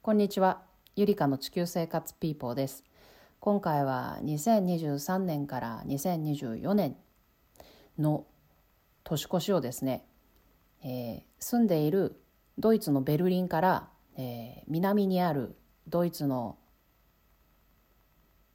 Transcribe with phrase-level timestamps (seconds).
[0.00, 0.62] こんにちは。
[0.94, 2.84] ゆりかの地球生活ピーポーです。
[3.40, 6.96] 今回は2023年から2024年
[7.98, 8.24] の
[9.02, 10.06] 年越しをですね、
[10.82, 12.16] えー住んでいる
[12.58, 15.56] ドイツのベルリンから、えー南にある
[15.88, 16.56] ドイツの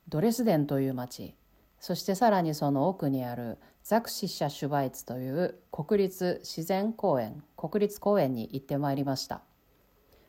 [0.07, 1.35] ドレスデンという町
[1.79, 9.41] そしてさらにその奥にあるザクシッシャ・シュバイツという国立自然公園国立公園に行ってまいりました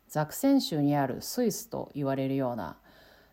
[0.08, 2.78] ザクセン州にあるスイスと言われるような、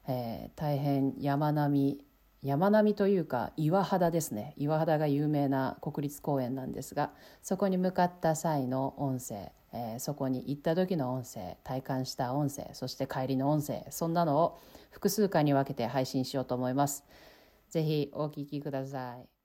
[0.08, 2.06] えー大変山並み
[2.44, 4.56] 山並みというか岩肌ですね。
[4.58, 7.12] 岩肌が有名な国立公園なんですが
[7.44, 14.60] そこに向かった際の音声、えーそこに行った時の音声体感した音声そして帰りの音声そんなのを
[14.90, 17.04] 複数回に分けて配信しようと思います。
[17.70, 19.41] ぜひお聞きください。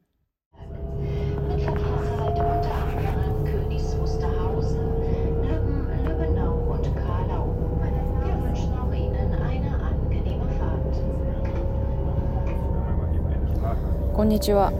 [14.16, 14.72] こんにちは。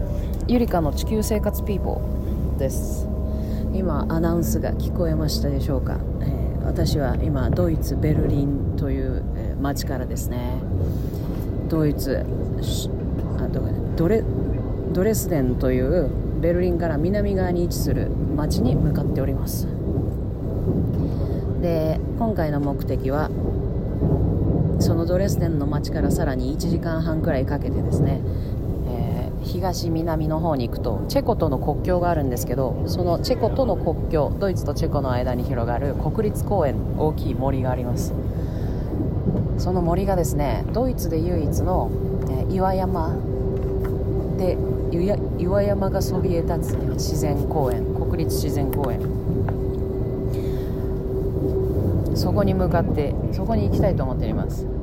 [0.47, 3.07] ゆりかの地球生活ピーポーです。
[3.71, 10.53] 今アナウンスが聞こえましたでしょうか、えー私は今ドイツベルリンという、えー街からですね。
[11.69, 12.25] ドイツ
[13.37, 13.61] あど
[13.95, 14.23] ドレ
[14.91, 16.09] ドレスデンという
[16.41, 19.67] ベルリンから南側に位置する町に向かっております。
[21.61, 23.29] で今回の目的は
[24.79, 28.21] そのドレスデンの町からさらに1時間半くらいかけてですね、
[29.43, 38.13] 東南の方に行くとチェコとの国境があるんですけどそのチェコとの国境ドイツとチェコの間に広がる国立公園大きい森があります。
[39.57, 41.89] その森がですねドイツで唯一の、
[42.29, 43.15] え岩山
[44.37, 44.57] で
[45.39, 49.01] 岩山がそびえ立つ自然公園国立自然公園。
[52.15, 54.76] そこに向かってそこに行きたいと思っております。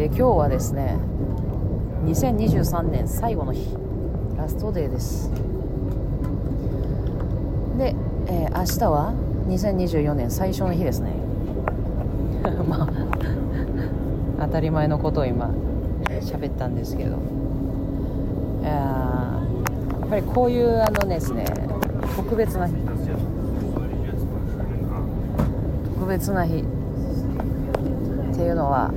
[0.00, 0.96] で今日はですね
[2.06, 3.76] 2023年最後の日
[4.34, 5.30] ラストデーです。
[7.76, 7.94] で、
[8.26, 9.12] えー明日は
[9.48, 11.12] 2024年最初の日ですね。
[12.66, 12.88] ま
[14.38, 15.50] あ当たり前のことを今
[16.22, 17.18] 喋ったんですけど。
[18.62, 19.42] いやや
[20.06, 21.44] っぱりこういうあのですね
[22.16, 22.74] 特別な日。
[25.94, 26.64] 特別な日
[28.32, 28.90] っていうのは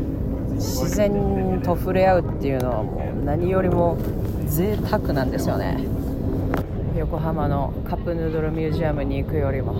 [0.56, 3.97] 自然と触れ合うっていうのはもう何よりも
[4.47, 5.78] 贅沢なんですよね。
[6.97, 9.74] 横浜のカップヌードルミュージアムに行くよりも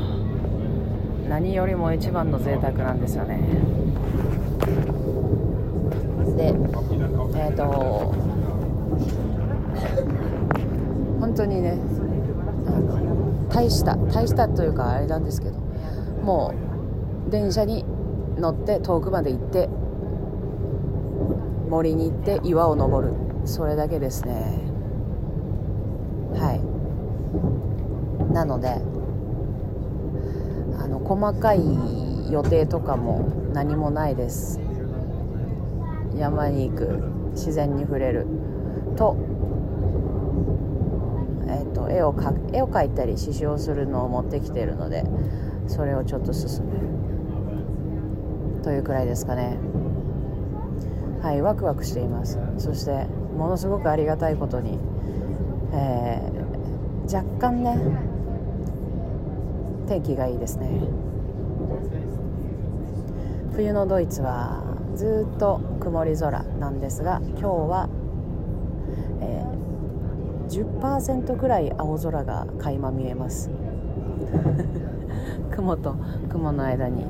[1.30, 3.40] 何よりも一番の贅沢なんですよね。
[6.36, 6.54] で
[7.36, 8.14] えっ、と
[11.20, 11.78] 本当にね
[13.50, 15.60] 大した大したというかあれなんですけど
[16.24, 16.54] も
[17.28, 17.86] う電車に
[18.38, 19.70] 乗って遠くまで行って
[21.74, 23.16] 森に行って岩を登る。
[23.46, 24.34] それだけですね。
[26.36, 26.54] は
[28.30, 28.34] い。
[28.34, 28.70] なので
[30.80, 34.60] あの細かい予定とかも何もないです。
[36.16, 37.10] 山に行く。
[37.32, 38.28] 自然に触れる。
[38.96, 39.18] と,、
[41.48, 45.04] えー、と絵をか絵を描いたり刺繍をするのを持ってきているので
[45.66, 46.80] それをちょっと進める。
[48.62, 49.58] というくらいですかね。
[51.24, 52.38] はいワクワクしています。
[52.58, 53.06] そして
[53.38, 54.78] ものすごくありがたいことに、
[55.72, 56.44] えー
[57.04, 57.78] 若干ね
[59.88, 60.70] 天気がいいですね。
[63.54, 64.64] 冬のドイツは
[64.96, 67.90] ずっと曇り空なんですが今日は、
[69.22, 69.54] えー
[70.54, 73.50] 10%くらい青空が垣間見えます。
[75.52, 75.96] 雲と
[76.30, 77.06] 雲の間に、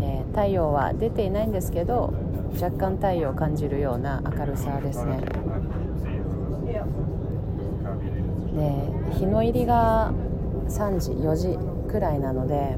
[0.00, 2.14] ね、太陽は出ていないんですけど
[2.60, 5.20] 若干太陽を感じるような明るさですね。
[8.54, 10.12] で日の入りが
[10.68, 11.58] 3時4時
[11.90, 12.76] くらいなので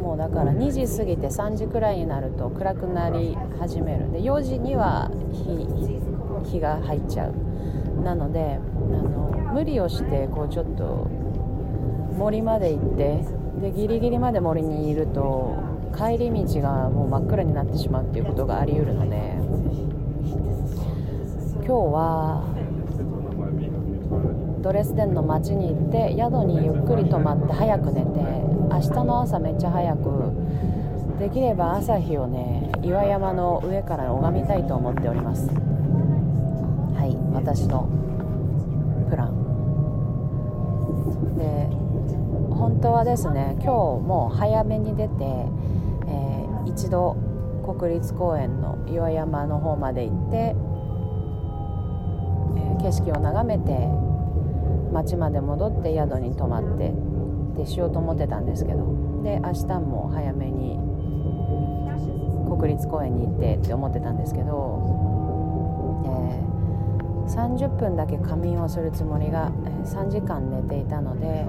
[0.00, 4.10] もうだから2時過ぎて3時くらいになると暗くなり始める。
[4.12, 7.34] で4時には日日が入っちゃう。
[8.02, 8.58] なのであ
[9.02, 11.08] の無理をしてこうちょっと
[12.16, 13.24] 森まで行って
[13.60, 15.54] でギリギリまで森にいると
[15.96, 19.16] 帰り道がもう真っ暗になってしまうっていうことがあり得るので
[21.56, 22.44] 今日は
[24.62, 28.08] ドレスデンの街に行って宿にゆっくり泊まって早く寝て
[28.70, 30.32] 明日の朝めっちゃ早く
[31.18, 35.48] できれば朝日をね岩山の上から拝みたいと思っております。
[35.48, 37.88] はい私の
[39.08, 39.39] プラン。
[42.80, 43.68] 当はですね今日
[44.06, 47.16] もう早めに出て、えー、一度
[47.78, 53.88] 国立公園の岩山の方まで行って、えー、景色を眺めて
[54.92, 58.78] 町まで戻って宿に泊まってってしようと思ってたんですけど
[59.22, 60.78] で明日も早めに
[62.58, 64.82] 国立公園に行ってって思ってたんですけど、
[66.06, 69.50] えー、30分だけ仮眠をするつもりが、
[69.84, 71.46] 3時間寝ていたので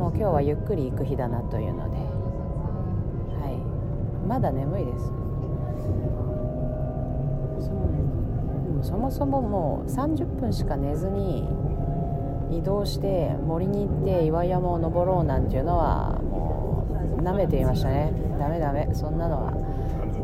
[0.00, 1.96] もう今日はゆっくり行く日だなというので、
[3.36, 5.12] はい、まだ眠いです。
[8.82, 11.46] そもそももう30分しか寝ずに
[12.50, 16.86] 移動して森に行って岩山を登ろうなんていうのはも
[17.18, 18.14] う舐めていましたね。
[18.38, 18.88] ダメダメ。
[18.94, 19.52] そんなのは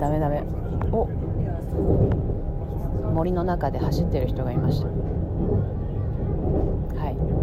[0.00, 0.42] ダメダメ。
[0.90, 1.06] お。
[3.12, 4.88] 森の中で走ってる人がいました。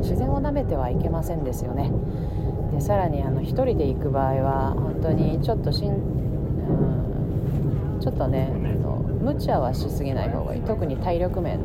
[0.02, 1.92] 自然を舐めてはいけませんですよね。
[2.74, 5.96] でさらにあの1人で行く場合は本当にちょっとしん、う
[7.98, 10.62] ん、ちょっとねあの無茶はしすぎない方がいい。
[10.62, 11.60] 特に体力面。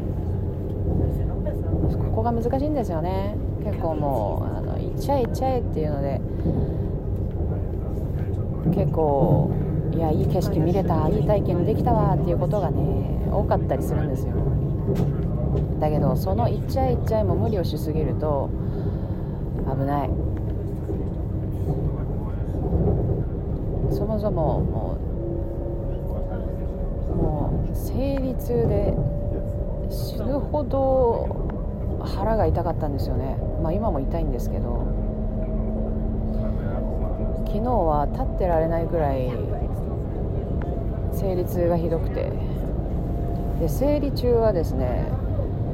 [2.14, 3.36] ここが難しいんですよね。
[3.64, 6.20] 結構もうあの行っちゃえ行っちゃえっていうので
[8.74, 9.50] 結構
[9.94, 14.32] いやいい景色見れたいい体験できたわっていうことがね多かったりするんですよ。
[15.80, 18.50] だけどその行っちゃえ行っちゃえも無理をしすぎると
[19.66, 20.10] 危ない。
[23.90, 24.96] そもそもも
[27.10, 28.94] うもう生理痛で
[29.90, 31.28] 死ぬほど
[32.00, 34.86] 腹が痛かったんですよね、まあ、今も痛いんですけど
[37.46, 39.32] 昨日は立ってられないぐらい
[41.12, 42.30] 生理痛がひどくて。
[43.58, 45.06] で生理中はですね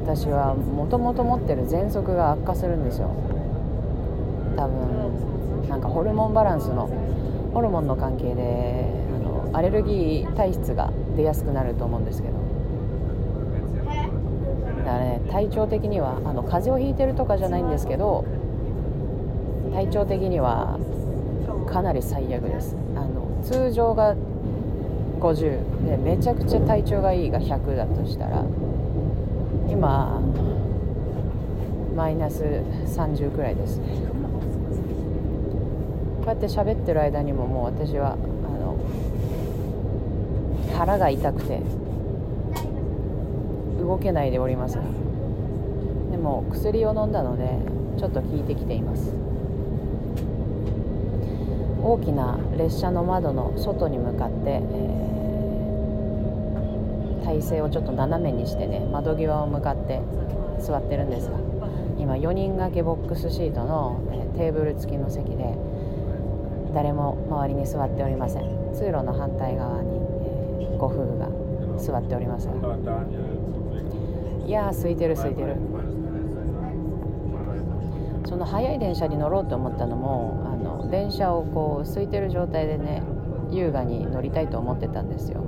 [0.05, 3.09] 私はもともと持ってる喘息が悪化するんですよ。
[4.55, 6.87] 多分なんかホルモンバランスの
[7.53, 8.85] ホルモンの関係で
[9.15, 12.35] あのアレルギー体質が出やすくなると思うんですけど。
[14.85, 18.23] だからね体調的にはあの風邪をひいてるとかじゃないんですけど
[19.73, 20.77] 体調的には
[21.65, 22.77] かなり最悪です。
[22.95, 24.15] あの通常が
[25.19, 28.45] 50でめちゃくちゃ体調がいいが100だとしたら
[29.69, 30.21] 今
[31.95, 33.77] マイナス30くらいです。
[33.77, 33.85] ね
[36.19, 38.77] こうやって喋ってる間にももう私はあの
[40.75, 41.61] 腹が痛くて
[43.79, 44.79] 動けないでおります。
[46.11, 47.59] でも薬を飲んだので
[47.99, 49.13] ちょっと効いてきています。
[51.83, 55.24] 大きな列車の窓の外に向かって、えー、
[57.25, 60.01] 体勢をちょっと斜めにしてね窓際を向かって
[60.59, 61.37] 座ってるんですが
[61.97, 65.57] 今4人掛けボックスシートの、え、テーブル付きの席で
[66.73, 68.73] 誰も周りに座っておりません。
[68.73, 69.95] 通路の反対側に、
[70.59, 71.29] え、ご夫婦が
[71.79, 72.53] 座っておりますが。
[74.45, 75.55] いやー空いてる空いてる。
[78.27, 83.03] その早い電車に乗ろうと思ったのもあの電車をこう空いてる状態でね
[83.51, 85.43] 優雅に乗りたいと思ってたんですよ。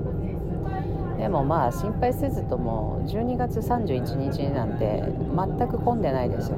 [1.17, 5.03] でもまあ心配せずとも12月31日なんて
[5.35, 6.57] 全く混んでないですよ。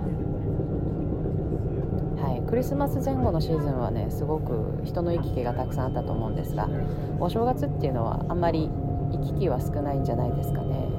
[2.50, 6.68] クリスマス前後のシーズンはねすごく人の行き来がたくさんあったと思うんですが
[7.19, 8.68] お正月っていうのはあんまり
[9.11, 10.89] 行き来は少ないんじゃないですかね。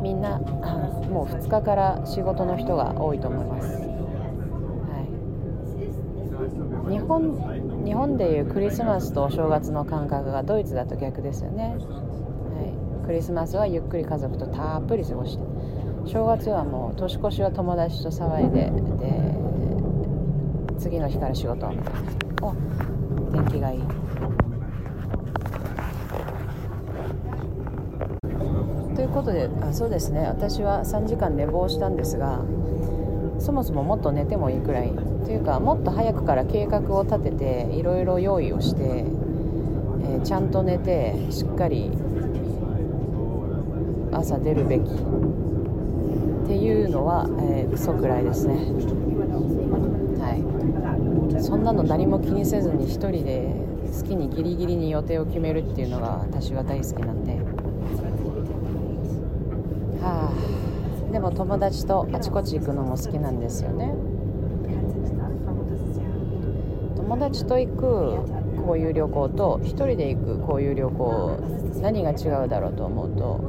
[0.00, 0.38] みんな
[1.10, 3.88] もう2日から仕事の人が多いと思います、は
[6.88, 11.76] い、日本日本でいうクリスマスとお正月の感覚がドイツだと逆ですよね、
[13.06, 15.44] クリスマスはゆっくり家族とたっぷり過ごして。
[16.06, 19.34] 正月はもう年越しは友達と騒いでで
[20.78, 21.68] 次の日から仕事。
[21.68, 22.00] みたいな
[22.42, 22.54] お
[23.32, 23.80] 天気がいい。
[28.94, 30.26] ということであそうですね。
[30.26, 32.40] 私は3時間寝坊したんですが
[33.38, 34.92] そもそももっと寝てもいいくらい。
[35.24, 41.90] というかもっと早くから計画を立てていろいろ用意をして、えー、ちゃんと寝てしっかり
[44.18, 44.82] 朝出るべき。
[44.82, 48.54] っていうのは、えー、クソくらいですね。
[50.20, 51.42] はい。
[51.42, 53.52] そんなの何も気にせずに1人で
[54.00, 57.34] 好きにギリギリに予定を決めるっていうのが私は大好きなんで。
[60.02, 63.94] はあ、でも友達とあちこち行くのも好きなんですよね。
[66.96, 67.82] 友達と行く
[68.66, 71.38] こういう旅行と1人で行くこういう旅行
[71.80, 73.40] 何が違うだろうと思うと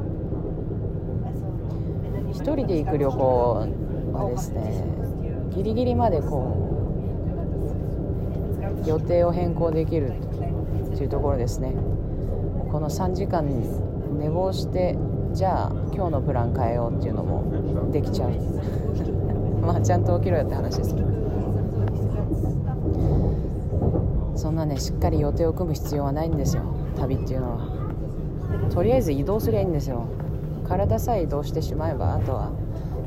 [2.56, 3.66] 人で行く旅行
[4.12, 4.84] はですね
[5.54, 6.64] ギリギリまでこ
[8.84, 10.12] う予定を変更できる
[10.96, 11.74] というところですね。
[12.70, 13.44] この3時間
[14.18, 14.96] 寝坊して
[15.32, 18.30] じゃあ今日のプラン変えようっていうのもできちゃう。
[19.62, 21.08] まあちゃんと起きろよって話ですけど。
[24.34, 26.62] そんなねしっかり予定を組む必要はないんですよ。
[26.96, 27.58] 旅っていうのは。
[28.70, 30.04] とりあえず移動すりゃいいんですよ。
[30.68, 32.50] 体さえ移動してしまえばあとは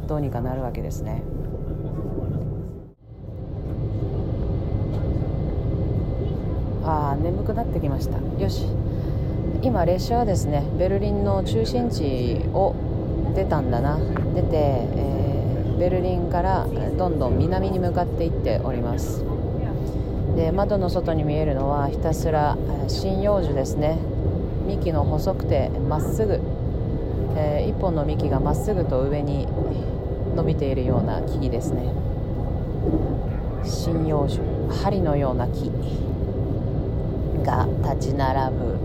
[0.08, 1.22] どうにかなるわけですね。
[6.84, 8.18] ああ眠くなってきました。
[8.42, 8.66] よし。
[9.62, 12.76] 今列車はですねベルリンの中心地を
[13.36, 14.00] 出たんだな。
[14.34, 19.24] 出て、えー、ベルリンからどんどん南に向かっていっております。
[20.36, 24.00] で窓の外に見えるのはひたすら針葉樹ですね。
[24.66, 26.40] 幹の細くてまっすぐ、
[27.36, 29.48] えー、一本の幹がまっすぐと上に
[30.36, 31.94] 伸びているような木々ですね。
[33.64, 34.40] 針葉樹
[34.84, 35.72] 針のような木
[37.44, 38.78] が立ち並ぶ、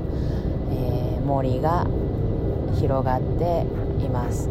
[0.73, 1.87] えー、森が
[2.79, 3.65] 広がって
[4.05, 4.49] います。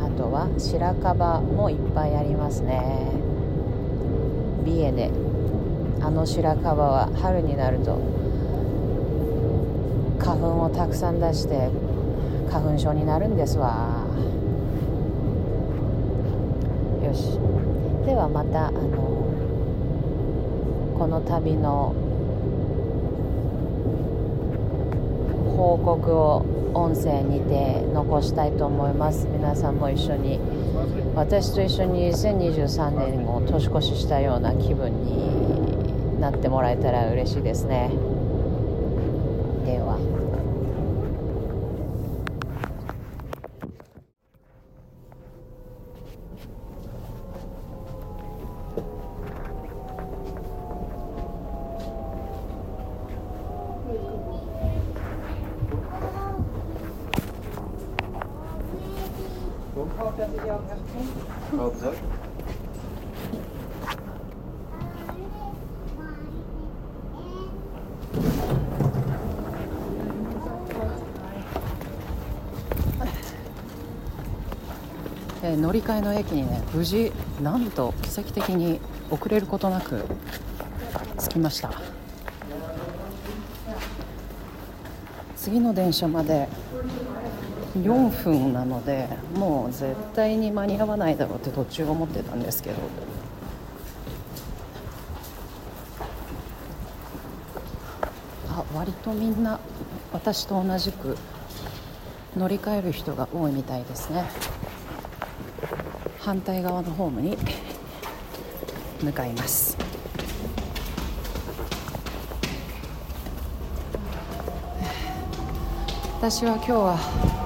[0.00, 3.10] あとは白樺もいっぱいありますね。
[4.64, 5.10] ビエネ。
[6.00, 7.98] あの白樺は春になると
[10.18, 11.70] 花粉をたくさん出して
[12.52, 14.04] 花粉症になるんですわ。
[17.02, 17.38] よし。
[18.04, 18.78] ではまたあの
[20.98, 21.94] この旅の
[25.56, 26.44] 報告を
[26.74, 29.26] 音声にて残したいと思います。
[29.28, 30.38] 皆さんも一緒に
[31.14, 37.88] 私と一緒に2023年を年越ししたような気分になってもらえたら嬉しいですね。
[39.64, 40.21] では。
[75.44, 78.80] えー乗り換えの駅にね無事なんと奇跡的に
[79.10, 80.04] 遅れることなく
[81.18, 81.70] 着きました。
[85.36, 86.48] 次の電車まで
[87.76, 92.76] 4分なのでもう絶対に間に合わないだろうって途中思ってたんですけど。
[98.50, 99.58] あ割とみんな
[100.12, 101.16] 私と同じく
[102.36, 104.24] 乗り換える人が多いみたいですね。
[106.20, 107.38] 反対側のホームに
[109.02, 109.78] 向かいます。
[116.18, 117.41] 私は今日は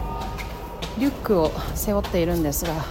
[0.98, 2.84] リュックを背負っているんですが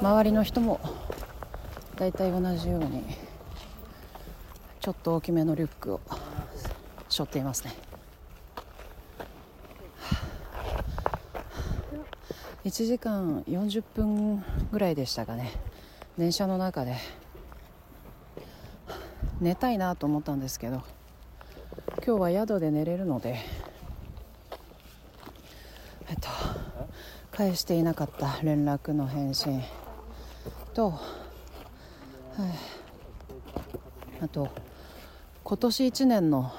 [0.00, 0.80] 周りの人も
[1.96, 3.04] 大体同じように
[4.80, 6.00] ちょっと大きめのリュックを
[7.08, 7.74] 背負っていますね。
[12.64, 15.52] 1時間40分ぐらいでしたかね。
[16.18, 16.96] 電車の中で。
[19.42, 20.84] 寝たいなと思ったんですけど
[22.06, 23.40] 今日は宿で寝れるので
[26.08, 26.28] えっと
[27.42, 29.60] 返していなかった連絡の返信。
[30.74, 31.00] と、はい、
[34.22, 34.48] あと
[35.42, 36.52] 今年1年の、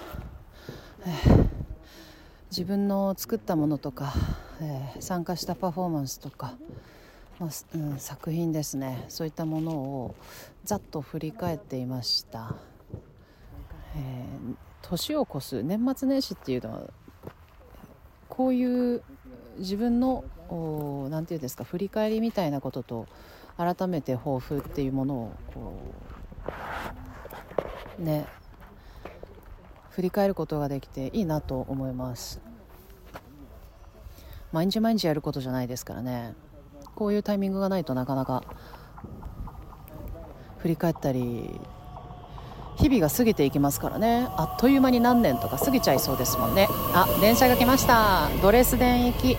[1.06, 1.44] えー
[2.52, 4.14] 自分の作ったものとか、
[4.62, 6.54] えー参加したパフォーマンスとか、
[7.40, 9.06] まあうん、作品ですね。
[9.08, 10.16] そういったものを
[10.66, 12.56] ざっと振り返っていました、
[13.96, 16.82] えー年を越す年末年始っていうのは
[18.28, 19.02] こういう
[19.58, 23.08] 自分のおなんていうんですか振り返りみたいなことと
[23.58, 25.74] 改めて抱負っていうものをこ
[28.00, 28.26] うね
[29.92, 32.42] 振り返ることができていいなと思います。
[34.52, 36.34] 毎日毎日やることじゃないですからね。
[36.96, 38.44] こういうタイミングがないとなかなか
[40.60, 41.60] 振り返ったり
[42.78, 44.28] 日々が過ぎていきますからね。
[44.36, 46.68] あっという間に何年とか過ぎちゃいそうですもんね。
[46.94, 48.30] あ電車が来ました。
[48.42, 49.38] ドレスデン行き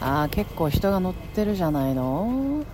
[0.00, 2.64] あー結構人が乗ってるじゃないの。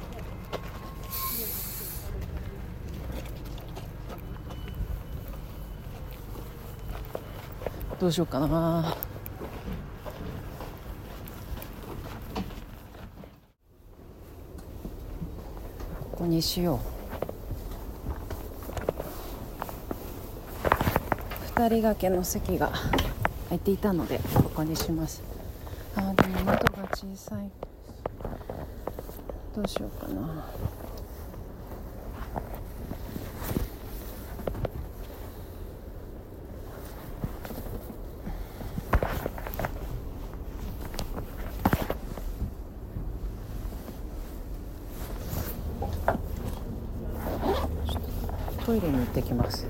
[7.98, 8.96] どうしようかな。
[16.12, 16.93] ここにしよう。
[21.54, 22.73] 2人掛けの席が
[23.44, 25.23] 空いていたのでここにします。
[25.94, 27.49] あーでも窓が小さい。
[29.54, 30.50] どうしようかな。
[48.66, 49.66] トイレに行ってきます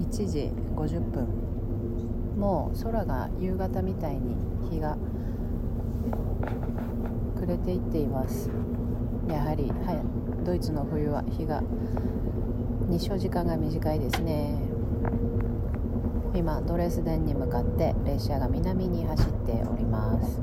[0.00, 1.28] 1時50分
[2.36, 4.34] もう空が夕方みたいに
[4.70, 4.96] 日が
[7.36, 8.50] 暮れていっています。
[9.28, 11.62] やはり、はい、ドイツの冬は日が
[12.88, 14.58] 日照時間が短いですね。
[16.34, 20.40] 今ドレスデンに向かって列車が南に走っております。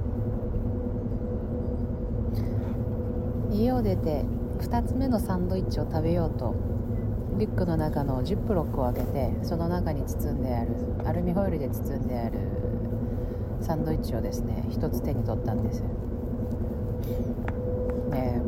[3.51, 4.23] 家を出て
[4.59, 6.55] 2つ目のサンドイッチを食べようと
[7.37, 12.39] リュックの中のジップロックを開けてその中に包んであるアルミホイルで包んである
[13.61, 15.81] サンドイッチをですね一つ手に取ったんです。
[18.11, 18.41] ね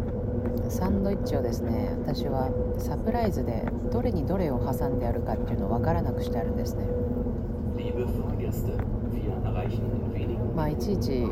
[0.69, 6.85] サンドイッチをですね私はサプライズでどれにどれを挟んであるかっていうのを分からなくしてあるんですね。
[10.55, 11.25] まあいちいち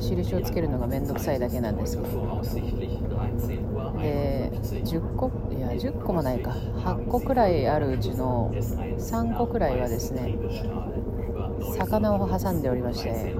[0.00, 6.50] 印をつけるのが面倒くさいだけなんですけど voraussichtlich 13 Uhr で51 10個いや10個もないか。
[6.50, 10.34] 8個くらいあるうちの3個くらいはですね
[11.78, 13.34] 魚を挟んでおりまして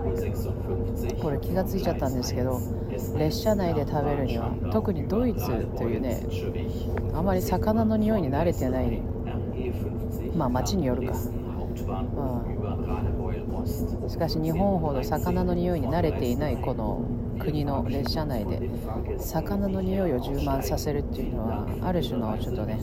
[1.21, 2.61] これ気がついちゃったんですけど
[3.19, 6.27] 列車内で食べるには特にドイツというね
[7.15, 9.01] あまり魚の匂いに慣れてない
[10.37, 11.17] まあ町によるか、う
[13.63, 17.05] ん、しかし日本ほど魚の匂いに慣れていないこの
[17.39, 18.71] 国の列車内で
[19.19, 22.81] 魚の匂いを充満させるっていうのはある種のちょっとね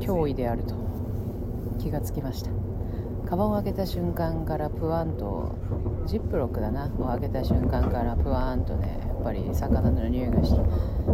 [0.00, 0.74] 脅威であると
[1.80, 2.61] 気がつきました。
[3.32, 5.56] カバンを開けた瞬間からプワンと
[6.04, 6.92] ジップロックだな。
[6.98, 10.60] を開けた瞬間からプワンとねやっぱり魚の匂いがして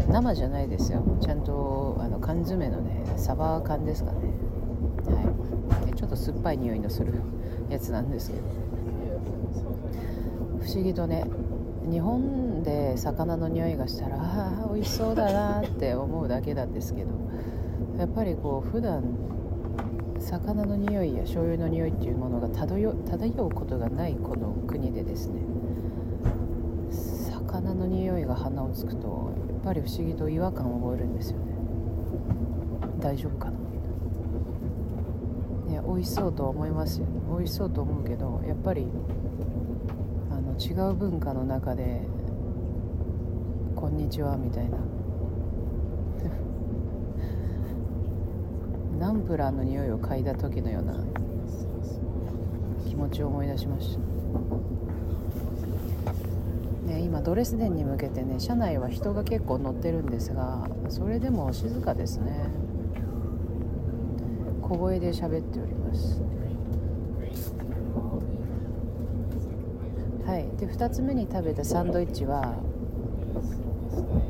[0.08, 1.04] 生じゃないですよ。
[1.20, 4.18] ちゃんとあの缶詰のねサバ缶ですかね。
[5.06, 5.94] はい。
[5.94, 7.14] ちょっと酸っぱい匂いのする
[7.70, 8.42] やつなんですけど。
[10.58, 11.24] 不思議とね
[11.88, 17.10] 日本で魚の匂いがしたらああ美味しそうだなって思うだけなんですけど。
[17.96, 19.04] やっぱりこう普段
[20.28, 25.40] 魚の匂いや醤油の匂いっていうものが漂漂うことがないこの国でですね。
[27.30, 31.54] 魚の匂いが鼻をつくとやっぱり不思議と違和感を覚えるんですよね。
[33.00, 33.56] 大丈夫かな？
[35.70, 37.06] いや美味しそうと思いますよ。
[37.34, 38.86] 美味しそうと思うけどやっぱり
[40.30, 42.02] あの違う文化の中で
[43.74, 44.76] 「こんにちは」みたいな。
[48.98, 50.94] ナンプラーの匂いを嗅いだ時のような
[52.88, 53.98] 気持ちを思い出しました、
[56.92, 62.50] ね、今ドレスデンに向けてね車内は人が結構乗ってるんですがそれでも静かですね。
[64.68, 66.20] 小声で喋っております。
[70.26, 70.46] はい。
[70.58, 72.54] で2つ目に食べたサンドイッチは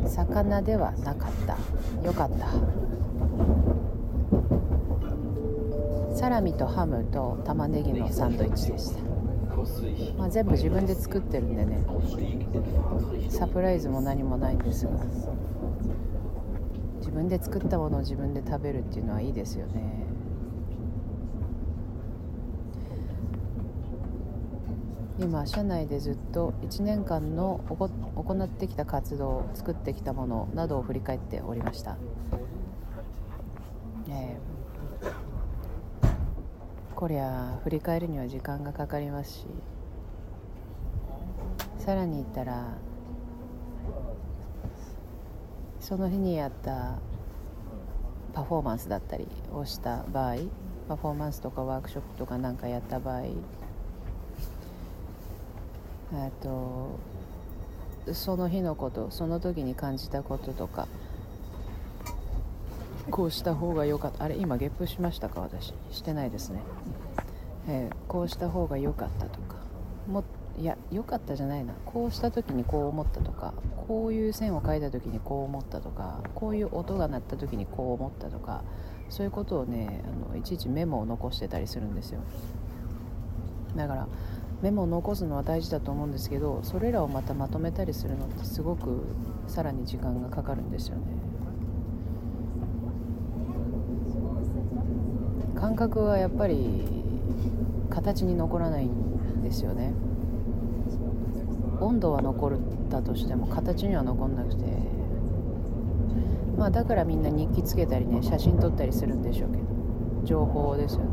[0.06, 1.56] 魚ではなかった。
[2.06, 2.87] よかった。
[6.28, 9.02] サラミとハムと玉ねぎのサンドイッチでした、
[10.18, 11.82] まあ、全部自分で作ってるんでね。
[13.30, 14.92] サプライズも何もないんですが。
[16.98, 20.04] 自分で作ったものを自分で食べるっていうのはいいですよね。
[25.18, 31.96] 今社内でずっと1年間の行ってきた活動作ってきたものなどを振り返っておりました、
[34.10, 34.58] えー、
[36.98, 39.46] こりゃ振り返るには時間がかかりますし
[41.78, 42.72] さらに言ったら
[45.78, 46.98] その日にやった
[48.34, 50.38] パフォーマンスだったりをした場合
[50.88, 53.22] パフォーマンスとかワークショップとかなんかやった場合
[56.42, 56.98] と
[58.12, 60.88] その日のことその時に感じたこととか
[63.10, 64.24] こうした方が良かった。
[64.24, 65.40] あれ今ゲップしましたか？
[65.40, 66.60] 私してないですね、
[67.68, 69.56] えー、こうした方が良かったとか。
[70.06, 70.24] も
[70.58, 71.74] いや良かったじゃないな。
[71.84, 73.54] こうした時にこう思ったとか。
[73.86, 76.22] こういう線を描いた時にこう思ったとか。
[76.34, 78.62] こういう音が鳴った時にこう思ったとか。
[79.08, 82.20] そういうことをねあのいちいちメモを残してたりするんですよ。
[83.74, 84.08] だから
[84.60, 89.04] メモを残すのは大事だと思うんですけどそれらをまたまとめたりするのってすごく
[89.46, 91.02] さらに時間がかかるんですよね。
[95.58, 96.84] 感覚はやっぱり
[97.90, 99.92] 形に残らないんですよね。
[101.80, 102.50] 温度は残っ
[102.90, 104.64] たとしても形には残んなくて。
[106.56, 109.64] まあだからみんな日記つけたりね写真撮ったりするんでしょうけど。
[110.24, 111.06] 情報ですよね。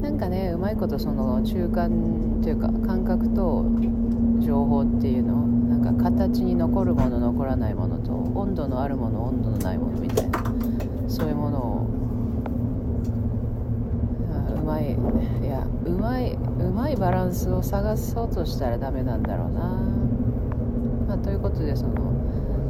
[0.00, 3.64] なんかねうまいことその中間というか感覚と
[4.40, 10.42] 情報っていうのなんか形に残るもの残らないものと温度のあるもの温度のないものみたいな
[11.08, 11.77] そういうものを
[14.68, 19.60] まいいやうまいうまいバランスを探そうとしたらダメなんだろうな、
[21.08, 21.94] まあ、ということでその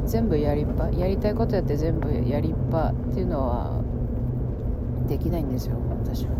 [0.05, 3.83] 全部やりっぱやりたいことやって全部やりっぱっていうのは
[5.07, 6.31] できないんですよ私は。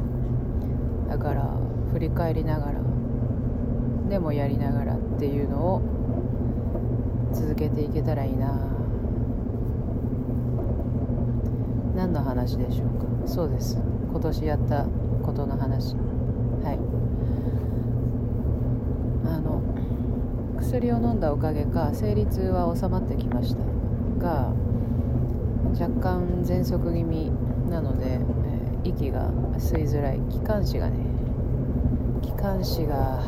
[1.09, 1.57] だから
[1.91, 2.79] 振り返りながら
[4.09, 5.81] でもやりながらっていうのを
[7.33, 8.65] 続けていけたらいいな。
[11.95, 12.87] 何の話でしょう
[13.21, 13.27] か。
[13.27, 13.77] そうです。
[14.09, 14.85] 今年やった
[15.29, 15.95] ことの話。
[16.63, 16.79] はい。
[19.27, 19.61] あの
[20.59, 23.61] 薬を飲んだおかげか生理痛は収まってきました。
[24.19, 24.51] が
[25.79, 27.31] 若干喘息気味
[27.69, 28.19] なので、えー
[28.81, 30.19] 息が吸いづらい。
[30.29, 30.97] 気管支がね
[32.21, 33.21] 気管支が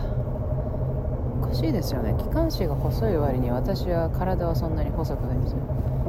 [1.42, 2.16] おかしいですよね。
[2.18, 5.60] 気管支が細い割に私は体はそんなに細くないんですよ。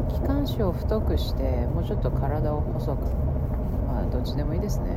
[0.09, 3.05] 気管支を太くしてもうちょっと体を細く。
[3.89, 4.92] まあどっちでもいいですね。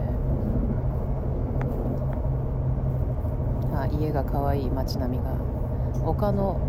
[3.87, 5.31] 家が可愛い街並みが
[6.05, 6.59] 丘の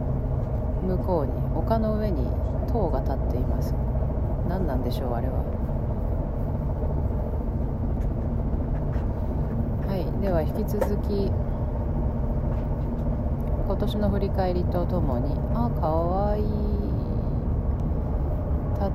[0.83, 2.27] 向こうに丘の上に
[2.73, 3.75] 塔が立っています。
[4.49, 5.35] 何なんでしょうあれは。
[9.89, 11.31] はいでは引き続き
[13.67, 16.43] 今年の振り返りとともにあかわい。
[16.43, 16.45] い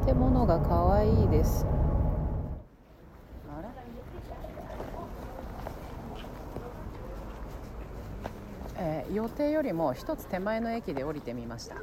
[0.06, 1.66] 建物がかわいいです
[3.50, 3.70] あら
[8.78, 11.76] えー予定よりも一つ手前の駅で降りてみました。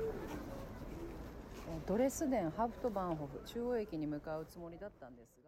[1.87, 5.48] ドレスデンハフトバンホフ中央駅に向かうつもりだったんですが